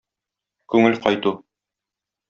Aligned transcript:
Күңел 0.73 0.99
кайту 1.05 1.37